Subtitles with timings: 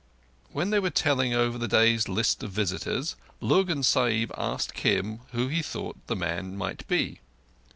[0.51, 5.47] When they were telling over the day's list of visitors, Lurgan Sahib asked Kim who
[5.47, 7.19] he thought the man might be.